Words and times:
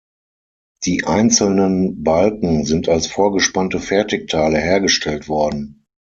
Die 0.85 1.03
einzelnen 1.03 2.03
Balken 2.03 2.65
sind 2.65 2.89
als 2.89 3.05
vorgespannte 3.05 3.79
Fertigteile 3.79 4.57
hergestellt 4.57 5.29
worden. 5.29 5.85